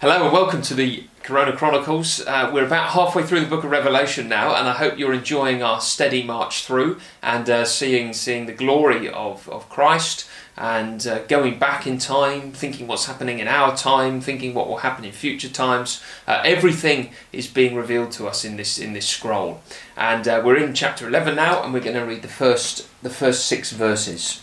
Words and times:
Hello 0.00 0.24
and 0.24 0.32
welcome 0.32 0.62
to 0.62 0.72
the 0.72 1.04
Corona 1.22 1.54
Chronicles. 1.54 2.26
Uh, 2.26 2.50
we're 2.54 2.64
about 2.64 2.92
halfway 2.92 3.22
through 3.22 3.40
the 3.40 3.46
book 3.46 3.64
of 3.64 3.70
Revelation 3.70 4.30
now, 4.30 4.54
and 4.54 4.66
I 4.66 4.72
hope 4.72 4.98
you're 4.98 5.12
enjoying 5.12 5.62
our 5.62 5.78
steady 5.82 6.22
march 6.22 6.64
through 6.64 6.98
and 7.22 7.50
uh, 7.50 7.66
seeing 7.66 8.14
seeing 8.14 8.46
the 8.46 8.54
glory 8.54 9.10
of, 9.10 9.46
of 9.50 9.68
Christ 9.68 10.26
and 10.56 11.06
uh, 11.06 11.18
going 11.26 11.58
back 11.58 11.86
in 11.86 11.98
time, 11.98 12.50
thinking 12.52 12.86
what's 12.86 13.04
happening 13.04 13.40
in 13.40 13.46
our 13.46 13.76
time, 13.76 14.22
thinking 14.22 14.54
what 14.54 14.68
will 14.68 14.78
happen 14.78 15.04
in 15.04 15.12
future 15.12 15.50
times. 15.50 16.02
Uh, 16.26 16.40
everything 16.46 17.12
is 17.30 17.46
being 17.46 17.74
revealed 17.74 18.12
to 18.12 18.26
us 18.26 18.42
in 18.42 18.56
this 18.56 18.78
in 18.78 18.94
this 18.94 19.06
scroll, 19.06 19.60
and 19.98 20.26
uh, 20.26 20.40
we're 20.42 20.56
in 20.56 20.72
chapter 20.72 21.06
eleven 21.08 21.36
now, 21.36 21.62
and 21.62 21.74
we're 21.74 21.80
going 21.80 21.94
to 21.94 22.06
read 22.06 22.22
the 22.22 22.28
first 22.28 22.88
the 23.02 23.10
first 23.10 23.44
six 23.44 23.70
verses. 23.70 24.42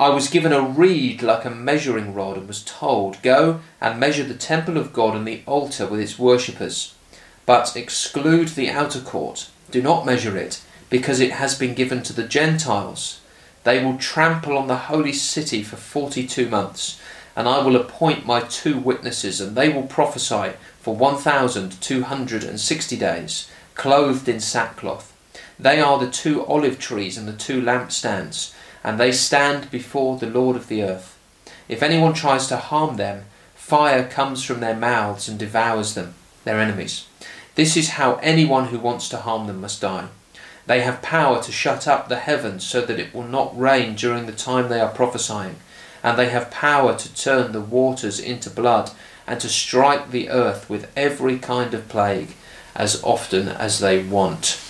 I 0.00 0.08
was 0.08 0.28
given 0.28 0.54
a 0.54 0.62
reed 0.62 1.20
like 1.20 1.44
a 1.44 1.50
measuring 1.50 2.14
rod 2.14 2.38
and 2.38 2.48
was 2.48 2.64
told, 2.64 3.20
Go 3.20 3.60
and 3.82 4.00
measure 4.00 4.24
the 4.24 4.32
temple 4.32 4.78
of 4.78 4.94
God 4.94 5.14
and 5.14 5.28
the 5.28 5.42
altar 5.44 5.86
with 5.86 6.00
its 6.00 6.18
worshippers. 6.18 6.94
But 7.44 7.76
exclude 7.76 8.48
the 8.48 8.70
outer 8.70 9.00
court. 9.00 9.50
Do 9.70 9.82
not 9.82 10.06
measure 10.06 10.38
it, 10.38 10.62
because 10.88 11.20
it 11.20 11.32
has 11.32 11.54
been 11.54 11.74
given 11.74 12.02
to 12.04 12.14
the 12.14 12.26
Gentiles. 12.26 13.20
They 13.64 13.84
will 13.84 13.98
trample 13.98 14.56
on 14.56 14.68
the 14.68 14.88
holy 14.88 15.12
city 15.12 15.62
for 15.62 15.76
forty 15.76 16.26
two 16.26 16.48
months, 16.48 16.98
and 17.36 17.46
I 17.46 17.62
will 17.62 17.76
appoint 17.76 18.24
my 18.24 18.40
two 18.40 18.78
witnesses, 18.78 19.38
and 19.38 19.54
they 19.54 19.68
will 19.68 19.82
prophesy 19.82 20.52
for 20.80 20.96
one 20.96 21.18
thousand 21.18 21.78
two 21.82 22.04
hundred 22.04 22.42
and 22.42 22.58
sixty 22.58 22.96
days, 22.96 23.50
clothed 23.74 24.30
in 24.30 24.40
sackcloth. 24.40 25.14
They 25.58 25.78
are 25.78 25.98
the 25.98 26.10
two 26.10 26.42
olive 26.46 26.78
trees 26.78 27.18
and 27.18 27.28
the 27.28 27.34
two 27.34 27.60
lampstands 27.60 28.54
and 28.82 28.98
they 28.98 29.12
stand 29.12 29.70
before 29.70 30.18
the 30.18 30.26
Lord 30.26 30.56
of 30.56 30.68
the 30.68 30.82
earth. 30.82 31.18
If 31.68 31.82
anyone 31.82 32.14
tries 32.14 32.46
to 32.48 32.56
harm 32.56 32.96
them, 32.96 33.24
fire 33.54 34.06
comes 34.06 34.42
from 34.42 34.60
their 34.60 34.76
mouths 34.76 35.28
and 35.28 35.38
devours 35.38 35.94
them, 35.94 36.14
their 36.44 36.58
enemies. 36.60 37.06
This 37.54 37.76
is 37.76 37.90
how 37.90 38.14
anyone 38.16 38.66
who 38.66 38.78
wants 38.78 39.08
to 39.10 39.18
harm 39.18 39.46
them 39.46 39.60
must 39.60 39.80
die. 39.80 40.08
They 40.66 40.80
have 40.80 41.02
power 41.02 41.42
to 41.42 41.52
shut 41.52 41.86
up 41.86 42.08
the 42.08 42.16
heavens 42.16 42.64
so 42.64 42.80
that 42.80 42.98
it 42.98 43.14
will 43.14 43.26
not 43.26 43.58
rain 43.58 43.94
during 43.96 44.26
the 44.26 44.32
time 44.32 44.68
they 44.68 44.80
are 44.80 44.92
prophesying, 44.92 45.56
and 46.02 46.18
they 46.18 46.28
have 46.28 46.50
power 46.50 46.96
to 46.96 47.14
turn 47.14 47.52
the 47.52 47.60
waters 47.60 48.18
into 48.18 48.50
blood 48.50 48.90
and 49.26 49.40
to 49.40 49.48
strike 49.48 50.10
the 50.10 50.30
earth 50.30 50.68
with 50.70 50.90
every 50.96 51.38
kind 51.38 51.74
of 51.74 51.88
plague 51.88 52.34
as 52.74 53.02
often 53.02 53.48
as 53.48 53.78
they 53.78 54.02
want. 54.02 54.69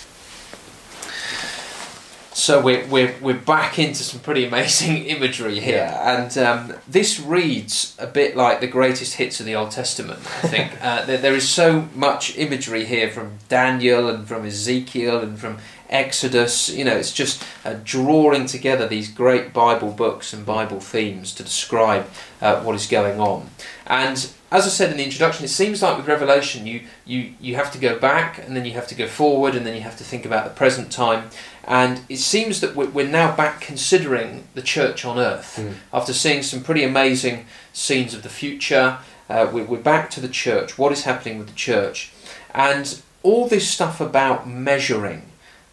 So 2.40 2.58
we're, 2.58 2.86
we're, 2.86 3.14
we're 3.20 3.34
back 3.34 3.78
into 3.78 4.02
some 4.02 4.18
pretty 4.20 4.46
amazing 4.46 5.04
imagery 5.04 5.60
here, 5.60 5.76
Yeah. 5.76 6.22
and 6.22 6.38
um, 6.38 6.74
this 6.88 7.20
reads 7.20 7.94
a 7.98 8.06
bit 8.06 8.34
like 8.34 8.60
the 8.60 8.66
greatest 8.66 9.16
hits 9.16 9.40
of 9.40 9.46
the 9.46 9.54
Old 9.54 9.72
Testament. 9.72 10.20
I 10.20 10.48
think 10.48 10.72
uh, 10.82 11.04
there, 11.04 11.18
there 11.18 11.34
is 11.34 11.46
so 11.46 11.90
much 11.94 12.38
imagery 12.38 12.86
here 12.86 13.10
from 13.10 13.32
Daniel 13.50 14.08
and 14.08 14.26
from 14.26 14.46
Ezekiel 14.46 15.20
and 15.20 15.38
from 15.38 15.58
Exodus. 15.90 16.70
You 16.70 16.86
know, 16.86 16.96
it's 16.96 17.12
just 17.12 17.44
uh, 17.62 17.74
drawing 17.84 18.46
together 18.46 18.88
these 18.88 19.10
great 19.12 19.52
Bible 19.52 19.92
books 19.92 20.32
and 20.32 20.46
Bible 20.46 20.80
themes 20.80 21.34
to 21.34 21.42
describe 21.42 22.08
uh, 22.40 22.62
what 22.62 22.74
is 22.74 22.86
going 22.86 23.20
on. 23.20 23.50
And 23.86 24.16
as 24.52 24.66
I 24.66 24.68
said 24.68 24.90
in 24.90 24.96
the 24.96 25.04
introduction, 25.04 25.44
it 25.44 25.48
seems 25.48 25.82
like 25.82 25.96
with 25.96 26.06
Revelation, 26.08 26.66
you, 26.66 26.82
you, 27.04 27.34
you 27.40 27.54
have 27.56 27.70
to 27.72 27.78
go 27.78 27.98
back 27.98 28.38
and 28.38 28.56
then 28.56 28.64
you 28.64 28.72
have 28.72 28.88
to 28.88 28.94
go 28.94 29.06
forward 29.06 29.54
and 29.54 29.66
then 29.66 29.74
you 29.74 29.82
have 29.82 29.96
to 29.98 30.04
think 30.04 30.24
about 30.24 30.44
the 30.44 30.50
present 30.50 30.90
time. 30.90 31.30
And 31.70 32.00
it 32.08 32.18
seems 32.18 32.60
that 32.60 32.74
we're 32.74 32.90
we're 32.90 33.06
now 33.06 33.34
back 33.36 33.60
considering 33.60 34.48
the 34.54 34.62
church 34.62 35.04
on 35.04 35.18
earth. 35.18 35.56
Mm. 35.56 35.74
After 35.94 36.12
seeing 36.12 36.42
some 36.42 36.62
pretty 36.64 36.82
amazing 36.82 37.46
scenes 37.72 38.12
of 38.12 38.22
the 38.24 38.28
future, 38.28 38.98
uh, 39.28 39.46
we- 39.52 39.62
we're 39.62 39.78
back 39.94 40.10
to 40.10 40.20
the 40.20 40.28
church. 40.28 40.76
What 40.76 40.90
is 40.92 41.04
happening 41.04 41.38
with 41.38 41.46
the 41.46 41.54
church? 41.70 42.10
And 42.52 43.00
all 43.22 43.46
this 43.48 43.68
stuff 43.70 44.00
about 44.00 44.48
measuring, 44.48 45.22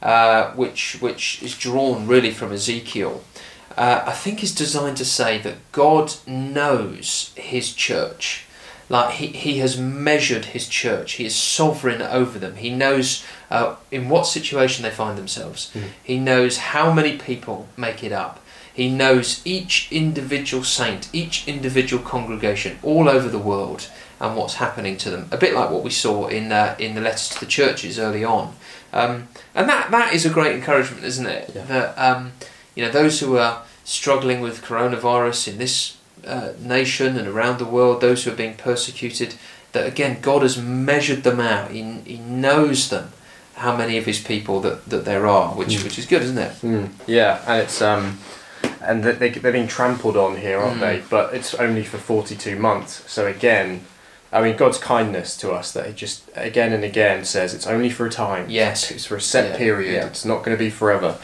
uh, 0.04 0.52
which, 0.52 0.98
which 1.02 1.42
is 1.42 1.58
drawn 1.58 2.06
really 2.06 2.30
from 2.32 2.54
Ezekiel, 2.54 3.24
uh, 3.76 4.04
I 4.06 4.12
think 4.12 4.44
is 4.44 4.54
designed 4.54 4.98
to 4.98 5.06
say 5.06 5.40
that 5.40 5.56
God 5.72 6.14
knows 6.28 7.32
his 7.36 7.74
church. 7.74 8.46
Like 8.90 9.16
he, 9.16 9.28
he 9.28 9.58
has 9.58 9.78
measured 9.78 10.46
his 10.46 10.68
church, 10.68 11.14
he 11.14 11.26
is 11.26 11.36
sovereign 11.36 12.02
over 12.02 12.40
them. 12.40 12.56
He 12.56 12.70
knows 12.70 13.26
uh, 13.52 13.76
in 13.92 14.10
what 14.10 14.26
situation 14.26 14.84
they 14.84 14.92
find 14.92 15.18
themselves. 15.18 15.72
Mm. 15.74 15.84
He 16.04 16.18
knows 16.18 16.58
how 16.58 16.94
many 16.94 17.18
people 17.18 17.68
make 17.76 18.04
it 18.04 18.12
up. 18.12 18.40
He 18.74 18.90
knows 18.90 19.42
each 19.44 19.92
individual 19.92 20.64
saint, 20.64 21.10
each 21.12 21.48
individual 21.48 22.04
congregation 22.04 22.78
all 22.84 23.10
over 23.10 23.28
the 23.28 23.40
world 23.40 23.90
and 24.20 24.36
what's 24.36 24.56
happening 24.56 24.98
to 24.98 25.10
them. 25.10 25.28
A 25.32 25.38
bit 25.38 25.54
like 25.54 25.72
what 25.72 25.84
we 25.84 25.90
saw 25.90 26.28
in 26.28 26.52
uh, 26.52 26.76
in 26.80 26.96
the 26.96 27.02
letters 27.02 27.30
to 27.30 27.40
the 27.40 27.46
churches 27.46 28.00
early 28.00 28.24
on. 28.24 28.54
Um, 28.94 29.28
and 29.54 29.68
that, 29.68 29.92
that 29.92 30.14
is 30.14 30.26
a 30.26 30.30
great 30.30 30.56
encouragement, 30.56 31.04
isn't 31.04 31.26
it? 31.26 31.52
Yeah. 31.54 31.66
That 31.66 31.98
um, 31.98 32.34
you 32.76 32.86
know 32.86 32.92
those 32.92 33.20
who 33.20 33.38
are 33.38 33.64
struggling 33.84 34.42
with 34.42 34.62
coronavirus 34.62 35.48
in 35.48 35.58
this 35.58 35.97
uh, 36.26 36.54
nation 36.60 37.18
and 37.18 37.28
around 37.28 37.58
the 37.60 37.66
world, 37.66 38.02
those 38.02 38.24
who 38.24 38.32
are 38.32 38.36
being 38.36 38.56
persecuted, 38.56 39.36
that 39.74 39.86
again 39.88 40.20
God 40.22 40.42
has 40.42 40.58
measured 40.58 41.24
them 41.24 41.40
out. 41.40 41.72
He, 41.72 41.82
he 42.06 42.18
knows 42.18 42.90
them, 42.90 43.12
how 43.56 43.76
many 43.76 43.98
of 43.98 44.06
His 44.06 44.20
people 44.20 44.60
that, 44.62 44.86
that 44.86 45.06
there 45.06 45.28
are, 45.28 45.50
which 45.56 45.70
Mm. 45.78 45.84
which 45.84 46.00
is 46.00 46.06
good, 46.06 46.22
isn't 46.24 46.38
it? 46.38 46.52
Mm, 46.62 46.90
yeah, 47.08 47.42
and 47.48 47.62
it's 47.64 47.82
um, 47.82 48.20
and 48.82 49.04
they 49.04 49.12
they- 49.14 49.30
they're 49.40 49.52
being 49.52 49.68
trampled 49.68 50.16
on 50.18 50.38
here, 50.38 50.60
aren't 50.60 50.78
Mm. 50.78 50.82
they? 50.82 51.04
But 51.10 51.34
it's 51.34 51.54
only 51.56 51.84
for 51.84 51.98
forty 51.98 52.36
two 52.36 52.56
months. 52.56 53.04
So 53.08 53.26
again, 53.28 53.82
I 54.32 54.42
mean, 54.42 54.56
God's 54.58 54.78
kindness 54.78 55.38
to 55.38 55.52
us 55.52 55.72
that 55.72 55.86
He 55.88 55.94
just 55.94 56.24
again 56.36 56.74
and 56.74 56.84
again 56.84 57.26
says 57.26 57.54
it's 57.54 57.68
only 57.68 57.90
for 57.90 58.06
a 58.06 58.10
time. 58.10 58.46
Yes. 58.50 58.92
it's 58.92 59.06
for 59.06 59.16
a 59.16 59.22
set 59.22 59.52
Yeah, 59.52 59.58
period. 59.58 59.94
yeah. 59.94 60.06
It's 60.08 60.26
not 60.26 60.44
going 60.44 60.56
to 60.58 60.64
be 60.64 60.70
forever. 60.70 61.18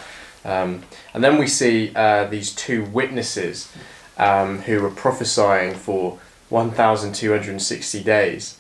Um, 0.46 0.84
and 1.14 1.24
then 1.24 1.38
we 1.38 1.48
see 1.48 1.92
uh, 1.96 2.25
these 2.25 2.52
two 2.52 2.84
witnesses 2.84 3.70
um, 4.18 4.59
who 4.59 4.85
are 4.85 4.90
prophesying 4.91 5.74
for 5.75 6.19
one 6.50 6.72
thousand 6.72 7.13
two 7.16 7.31
hundred 7.31 7.50
and 7.51 7.62
sixty 7.62 8.03
days. 8.03 8.57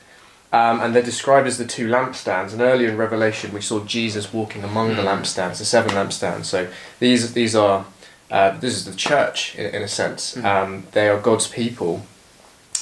Um, 0.51 0.81
and 0.81 0.93
they're 0.93 1.01
described 1.01 1.47
as 1.47 1.57
the 1.57 1.65
two 1.65 1.87
lampstands. 1.87 2.53
And 2.53 2.61
earlier 2.61 2.89
in 2.89 2.95
Revelation, 2.97 3.51
we 3.53 3.61
saw 3.61 3.83
Jesus 3.83 4.31
walking 4.31 4.63
among 4.63 4.89
the 4.89 5.01
Mm. 5.01 5.05
lampstands, 5.21 5.57
the 5.57 5.65
seven 5.65 5.91
lampstands. 5.95 6.45
So 6.45 6.67
these 6.99 7.33
these 7.33 7.55
are 7.55 7.85
uh, 8.31 8.57
this 8.59 8.73
is 8.75 8.85
the 8.85 8.95
church 8.95 9.55
in, 9.55 9.65
in 9.75 9.81
a 9.81 9.87
sense. 9.87 10.35
Mm. 10.35 10.45
Um, 10.45 10.83
they 10.91 11.09
are 11.09 11.19
God's 11.19 11.47
people, 11.47 12.05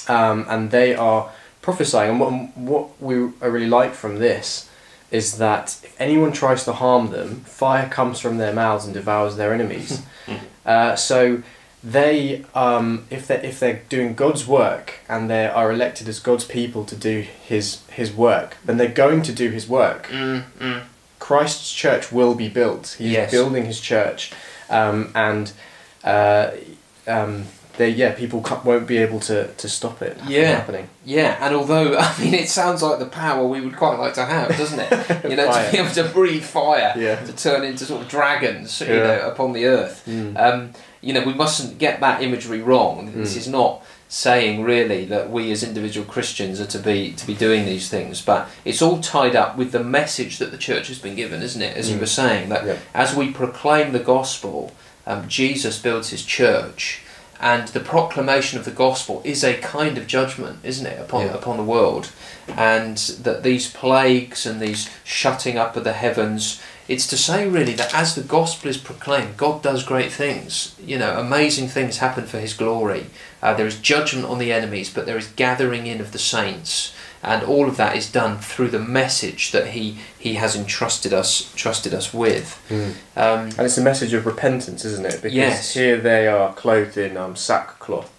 um, 0.08 0.44
and 0.48 0.70
they 0.70 0.94
are 0.94 1.30
prophesying. 1.62 2.10
And 2.10 2.20
what 2.20 2.56
what 2.56 3.00
we 3.00 3.14
I 3.40 3.46
really 3.46 3.68
like 3.68 3.94
from 3.94 4.18
this 4.18 4.68
is 5.10 5.36
that 5.38 5.76
if 5.82 5.94
anyone 6.00 6.32
tries 6.32 6.64
to 6.64 6.72
harm 6.72 7.10
them, 7.10 7.40
fire 7.44 7.88
comes 7.88 8.18
from 8.18 8.38
their 8.38 8.52
mouths 8.52 8.84
and 8.86 8.94
devours 8.94 9.36
their 9.36 9.52
enemies. 9.54 10.02
Uh, 10.64 10.94
so 10.94 11.42
they 11.84 12.44
um, 12.54 13.04
if 13.10 13.26
they 13.26 13.36
if 13.42 13.58
they're 13.60 13.82
doing 13.88 14.14
God's 14.14 14.46
work 14.46 15.00
and 15.08 15.28
they 15.28 15.46
are 15.46 15.72
elected 15.72 16.08
as 16.08 16.20
God's 16.20 16.44
people 16.44 16.84
to 16.84 16.96
do 16.96 17.20
His 17.22 17.82
His 17.90 18.12
work, 18.12 18.56
then 18.64 18.76
they're 18.76 18.88
going 18.88 19.22
to 19.22 19.32
do 19.32 19.50
His 19.50 19.68
work. 19.68 20.06
Mm, 20.08 20.44
mm. 20.60 20.82
Christ's 21.18 21.72
church 21.72 22.10
will 22.12 22.34
be 22.34 22.48
built. 22.48 22.96
He's 22.98 23.12
Yes. 23.12 23.30
building 23.30 23.64
his 23.66 23.80
church, 23.80 24.32
um, 24.68 25.12
and 25.14 25.52
uh, 26.02 26.50
um, 27.06 27.46
they 27.78 27.88
yeah 27.88 28.12
people 28.12 28.44
won't 28.64 28.86
be 28.86 28.98
able 28.98 29.18
to, 29.20 29.48
to 29.54 29.68
stop 29.68 30.02
it 30.02 30.18
Yeah. 30.26 30.56
happening. 30.56 30.88
Yeah, 31.04 31.36
and 31.40 31.54
although 31.54 31.96
I 31.98 32.14
mean, 32.20 32.34
it 32.34 32.48
sounds 32.48 32.82
like 32.82 32.98
the 32.98 33.06
power 33.06 33.46
we 33.46 33.60
would 33.60 33.76
quite 33.76 33.98
like 33.98 34.14
to 34.14 34.24
have, 34.24 34.48
doesn't 34.56 34.78
it? 34.80 34.90
You 35.30 35.36
know, 35.36 35.50
to 35.52 35.68
be 35.72 35.78
able 35.78 35.90
to 35.90 36.04
breathe 36.04 36.44
fire, 36.44 36.92
Yeah. 36.96 37.16
to 37.24 37.32
turn 37.32 37.64
into 37.64 37.84
sort 37.84 38.02
of 38.02 38.08
dragons, 38.08 38.80
you 38.80 38.86
Yeah. 38.88 39.02
know, 39.02 39.28
upon 39.30 39.52
the 39.52 39.66
earth. 39.66 40.02
Mm. 40.08 40.38
Um, 40.38 40.70
you 41.00 41.12
know, 41.12 41.24
we 41.24 41.34
mustn't 41.34 41.78
get 41.78 42.00
that 42.00 42.22
imagery 42.22 42.60
wrong. 42.62 43.12
This 43.16 43.34
Mm. 43.34 43.38
is 43.38 43.48
not 43.48 43.82
saying 44.08 44.62
really 44.62 45.06
that 45.06 45.30
we 45.30 45.50
as 45.50 45.62
individual 45.62 46.06
Christians 46.06 46.60
are 46.60 46.66
to 46.66 46.78
be 46.78 47.12
to 47.12 47.26
be 47.26 47.34
doing 47.34 47.64
these 47.64 47.88
things, 47.88 48.20
but 48.20 48.48
it's 48.64 48.82
all 48.82 48.98
tied 49.00 49.34
up 49.34 49.56
with 49.56 49.72
the 49.72 49.82
message 49.82 50.36
that 50.38 50.50
the 50.50 50.58
church 50.58 50.88
has 50.88 50.98
been 50.98 51.14
given, 51.14 51.42
isn't 51.42 51.62
it? 51.62 51.76
As 51.76 51.88
you 51.90 51.96
Mm. 51.96 52.00
were 52.00 52.06
saying, 52.06 52.48
that 52.50 52.66
Yeah. 52.66 52.76
as 52.94 53.14
we 53.16 53.28
proclaim 53.30 53.92
the 53.92 53.98
gospel, 53.98 54.72
um, 55.06 55.26
Jesus 55.28 55.78
builds 55.78 56.10
his 56.10 56.22
church, 56.24 57.00
and 57.42 57.68
the 57.68 57.80
proclamation 57.80 58.58
of 58.58 58.64
the 58.64 58.70
gospel 58.70 59.20
is 59.24 59.42
a 59.44 59.58
kind 59.58 59.98
of 59.98 60.06
judgment, 60.06 60.60
isn't 60.62 60.86
it, 60.86 60.98
upon 61.00 61.26
Yeah. 61.26 61.34
upon 61.34 61.56
the 61.58 61.62
world, 61.64 62.08
and 62.56 62.96
that 63.22 63.42
these 63.42 63.68
plagues 63.68 64.46
and 64.46 64.60
these 64.60 64.88
shutting 65.04 65.58
up 65.58 65.76
of 65.76 65.84
the 65.84 65.92
heavens. 65.92 66.60
It's 66.88 67.06
to 67.08 67.16
say 67.16 67.46
really 67.46 67.74
that 67.74 67.94
as 67.94 68.14
the 68.14 68.22
gospel 68.22 68.68
is 68.70 68.76
proclaimed, 68.76 69.36
God 69.36 69.62
does 69.62 69.82
great 69.84 70.12
things. 70.12 70.72
You 70.84 70.98
know, 70.98 71.18
amazing 71.18 71.68
things 71.68 71.98
happen 71.98 72.26
for 72.26 72.38
His 72.38 72.54
glory. 72.54 73.06
Uh, 73.42 73.54
there 73.54 73.66
is 73.68 73.78
judgment 73.78 74.26
on 74.26 74.38
the 74.38 74.52
enemies, 74.52 74.90
but 74.90 75.06
there 75.06 75.16
is 75.18 75.28
gathering 75.28 75.86
in 75.86 76.00
of 76.00 76.10
the 76.12 76.18
saints, 76.18 76.92
and 77.22 77.42
all 77.44 77.68
of 77.68 77.76
that 77.76 77.96
is 77.96 78.10
done 78.10 78.38
through 78.38 78.68
the 78.68 78.78
message 78.78 79.52
that 79.52 79.68
He 79.68 79.96
He 80.18 80.34
has 80.34 80.56
entrusted 80.56 81.12
us 81.12 81.52
trusted 81.56 81.94
us 81.94 82.12
with. 82.12 82.60
Mm. 82.68 82.90
Um, 83.16 83.40
And 83.56 83.60
it's 83.60 83.78
a 83.78 83.82
message 83.82 84.12
of 84.12 84.26
repentance, 84.26 84.84
isn't 84.84 85.06
it? 85.06 85.22
Because 85.22 85.34
Yes. 85.36 85.74
here 85.74 85.98
they 86.00 86.26
are 86.26 86.52
clothed 86.54 86.96
in 86.96 87.16
um, 87.16 87.36
sackcloth. 87.36 88.10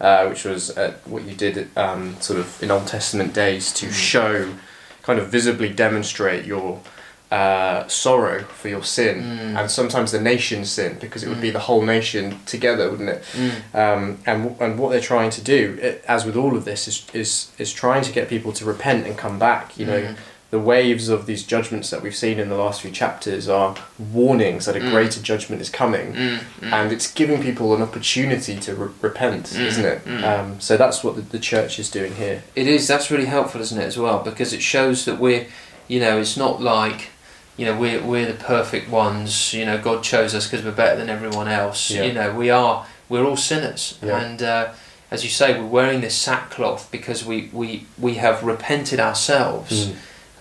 uh, 0.00 0.28
which 0.28 0.44
was 0.44 0.70
uh, 0.78 0.92
what 1.06 1.22
you 1.24 1.34
did 1.34 1.68
um, 1.76 2.16
sort 2.20 2.38
of 2.38 2.62
in 2.62 2.70
Old 2.70 2.86
Testament 2.86 3.34
days 3.34 3.72
to 3.72 3.90
show, 3.90 4.54
kind 5.02 5.18
of 5.18 5.26
visibly 5.28 5.68
demonstrate 5.68 6.44
your 6.46 6.80
uh, 7.30 7.86
sorrow 7.88 8.42
for 8.44 8.68
your 8.68 8.82
sin 8.82 9.16
Mm. 9.22 9.60
and 9.60 9.70
sometimes 9.70 10.12
the 10.12 10.20
nation's 10.20 10.70
sin 10.70 10.96
because 11.00 11.22
it 11.22 11.28
would 11.28 11.40
be 11.42 11.50
Mm. 11.50 11.52
the 11.54 11.58
whole 11.68 11.82
nation 11.82 12.40
together, 12.46 12.88
wouldn't 12.90 13.10
it? 13.10 13.22
Mm. 13.36 13.50
Um, 13.74 14.18
and 14.26 14.56
and 14.60 14.78
what 14.78 14.90
they're 14.92 15.00
trying 15.14 15.30
to 15.30 15.42
do, 15.42 15.78
it, 15.82 16.02
as 16.08 16.24
with 16.24 16.36
all 16.36 16.56
of 16.56 16.64
this, 16.64 16.88
is, 16.88 17.04
is 17.12 17.48
is 17.58 17.72
trying 17.72 18.02
to 18.04 18.12
get 18.12 18.28
people 18.30 18.52
to 18.52 18.64
repent 18.64 19.06
and 19.06 19.16
come 19.18 19.38
back. 19.38 19.78
You 19.78 19.86
know, 19.86 20.00
Mm. 20.00 20.16
the 20.50 20.58
waves 20.58 21.10
of 21.10 21.26
these 21.26 21.42
judgments 21.42 21.90
that 21.90 22.00
we've 22.02 22.16
seen 22.16 22.38
in 22.38 22.48
the 22.48 22.56
last 22.56 22.80
few 22.80 22.90
chapters 22.90 23.46
are 23.50 23.74
warnings 23.98 24.64
that 24.64 24.76
a 24.76 24.80
Mm. 24.80 24.90
greater 24.90 25.20
judgment 25.20 25.60
is 25.60 25.68
coming, 25.68 26.14
Mm. 26.14 26.38
And 26.72 26.90
it's 26.92 27.08
giving 27.12 27.42
people 27.42 27.74
an 27.76 27.82
opportunity 27.82 28.56
to 28.60 28.74
re- 28.74 28.88
repent, 29.02 29.52
isn't 29.54 29.84
it? 29.84 30.00
Um, 30.24 30.56
so 30.60 30.78
that's 30.78 31.04
what 31.04 31.16
the, 31.16 31.22
the 31.36 31.38
church 31.38 31.78
is 31.78 31.90
doing 31.90 32.14
here. 32.14 32.42
It 32.56 32.66
is. 32.66 32.86
That's 32.86 33.10
really 33.10 33.26
helpful, 33.26 33.60
isn't 33.60 33.78
it, 33.78 33.84
as 33.84 33.98
well? 33.98 34.20
Because 34.30 34.54
it 34.54 34.62
shows 34.62 35.04
that 35.04 35.18
we're, 35.18 35.44
you 35.86 36.00
know, 36.00 36.18
it's 36.18 36.36
not 36.38 36.62
like, 36.62 37.10
you 37.58 37.66
know, 37.66 37.76
we're 37.78 38.02
we're 38.02 38.24
the 38.26 38.42
perfect 38.44 38.88
ones. 38.88 39.52
You 39.52 39.66
know, 39.66 39.76
God 39.78 40.02
chose 40.02 40.34
us 40.34 40.46
because 40.48 40.64
we're 40.64 40.72
better 40.72 40.96
than 40.96 41.10
everyone 41.10 41.48
else. 41.48 41.90
Yeah. 41.90 42.04
You 42.04 42.12
know, 42.14 42.32
we 42.34 42.48
are. 42.50 42.86
We're 43.10 43.24
all 43.24 43.36
sinners, 43.36 43.98
Yeah. 44.02 44.20
and 44.20 44.42
uh, 44.42 44.68
as 45.10 45.24
you 45.24 45.30
say, 45.30 45.58
we're 45.58 45.66
wearing 45.66 46.00
this 46.02 46.14
sackcloth 46.14 46.90
because 46.90 47.24
we 47.24 47.50
we 47.52 47.86
we 47.98 48.14
have 48.14 48.42
repented 48.44 49.00
ourselves 49.00 49.92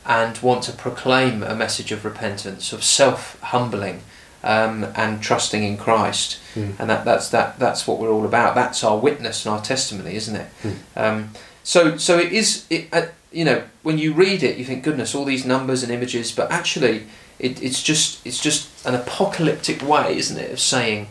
and 0.05 0.37
want 0.39 0.63
to 0.63 0.71
proclaim 0.71 1.43
a 1.43 1.55
message 1.55 1.91
of 1.91 2.05
repentance, 2.05 2.71
of 2.73 2.83
self 2.83 3.39
humbling. 3.41 4.01
Um, 4.43 4.85
and 4.95 5.21
trusting 5.21 5.63
in 5.63 5.77
Christ, 5.77 6.37
Mm. 6.55 6.79
and 6.79 6.89
that, 6.89 7.03
that's 7.03 7.27
that 7.29 7.57
that's 7.59 7.87
what 7.87 7.97
we're 7.99 8.11
all 8.11 8.23
about. 8.23 8.53
That's 8.55 8.83
our 8.83 8.95
witness 8.97 9.45
and 9.45 9.53
our 9.55 9.61
testimony, 9.61 10.15
isn't 10.15 10.35
it? 10.35 10.47
Mm. 10.63 10.75
Um, 10.95 11.29
so 11.63 11.97
so 11.97 12.17
it 12.19 12.31
is. 12.31 12.65
It, 12.69 12.87
uh, 12.93 13.07
you 13.31 13.43
know, 13.45 13.63
when 13.83 13.97
you 13.97 14.13
read 14.13 14.43
it, 14.43 14.57
you 14.57 14.65
think, 14.65 14.83
goodness, 14.83 15.13
all 15.13 15.25
these 15.25 15.45
numbers 15.45 15.83
and 15.83 15.91
images, 15.91 16.31
but 16.31 16.51
actually, 16.51 17.03
it, 17.39 17.61
it's 17.61 17.83
just 17.83 18.25
it's 18.25 18.39
just 18.41 18.85
an 18.85 18.95
apocalyptic 18.95 19.81
way, 19.81 20.17
isn't 20.17 20.37
it, 20.39 20.51
of 20.51 20.59
saying 20.59 21.07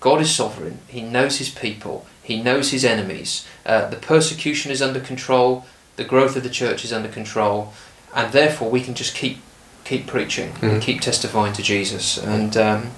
God 0.00 0.20
is 0.20 0.34
sovereign. 0.34 0.78
He 0.88 1.02
knows 1.02 1.38
His 1.38 1.50
people. 1.50 2.06
He 2.22 2.42
knows 2.42 2.70
His 2.70 2.84
enemies. 2.84 3.46
Uh, 3.66 3.88
the 3.88 3.96
persecution 3.96 4.70
is 4.72 4.82
under 4.82 5.00
control. 5.00 5.66
The 5.96 6.04
growth 6.04 6.36
of 6.36 6.42
the 6.42 6.50
church 6.50 6.84
is 6.84 6.92
under 6.92 7.08
control, 7.08 7.72
and 8.14 8.32
therefore 8.32 8.70
we 8.70 8.80
can 8.80 8.94
just 8.94 9.14
keep 9.14 9.38
keep 9.84 10.06
preaching 10.06 10.52
and 10.60 10.72
Mhm. 10.72 10.82
keep 10.82 11.00
testifying 11.00 11.52
to 11.54 11.62
Jesus. 11.62 12.18
And 12.18 12.56
um, 12.56 12.90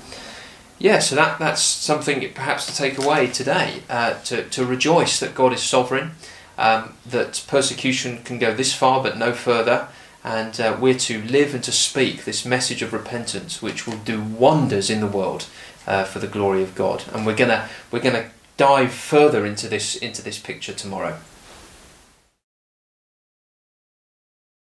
yeah, 0.79 0.99
so 0.99 1.15
that 1.17 1.39
that's 1.39 1.63
something 1.63 2.27
perhaps 2.35 2.67
to 2.67 2.75
take 2.75 2.99
away 2.99 3.27
today. 3.29 3.83
Uh, 3.89 4.15
to 4.25 4.45
to 4.45 4.65
rejoice 4.65 5.19
that 5.21 5.35
God 5.35 5.53
is 5.53 5.63
sovereign. 5.63 6.13
Um, 6.61 6.93
that 7.07 7.43
persecution 7.49 8.23
can 8.23 8.39
go 8.39 8.53
this 8.53 8.75
far 8.75 9.03
but 9.03 9.17
no 9.17 9.33
further, 9.33 9.89
and 10.23 10.61
uh, 10.61 10.77
we're 10.79 10.99
to 10.99 11.23
live 11.23 11.55
and 11.55 11.65
to 11.65 11.73
speak 11.73 12.25
this 12.27 12.45
message 12.45 12.83
of 12.83 12.93
repentance, 12.93 13.63
which 13.63 13.87
will 13.87 13.97
do 13.97 14.21
wonders 14.21 14.91
in 14.91 15.01
the 15.01 15.07
world 15.07 15.47
uh, 15.87 16.05
for 16.05 16.19
the 16.19 16.27
glory 16.27 16.63
of 16.63 16.75
God. 16.75 17.05
And 17.15 17.25
we're 17.25 17.35
gonna 17.35 17.67
we're 17.91 18.01
gonna 18.03 18.31
dive 18.59 18.93
further 18.93 19.47
into 19.47 19.69
this 19.69 19.97
into 19.97 20.21
this 20.21 20.39
picture 20.39 20.75
tomorrow. 20.75 21.19